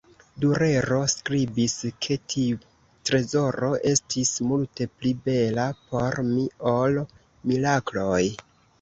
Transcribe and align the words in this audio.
Durero 0.43 0.95
skribis, 1.13 1.75
ke 2.05 2.17
tiu 2.35 2.57
trezoro 3.11 3.71
"estis 3.93 4.33
multe 4.49 4.91
pli 4.97 5.15
bela 5.31 5.69
por 5.87 6.21
mi 6.35 6.51
ol 6.77 7.03
mirakloj. 7.17 8.23